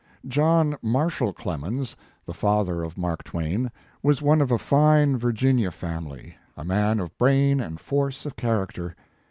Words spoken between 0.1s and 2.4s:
John Marshall Clemens, the